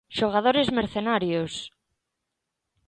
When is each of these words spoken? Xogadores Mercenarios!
Xogadores 0.17 0.67
Mercenarios! 0.77 1.53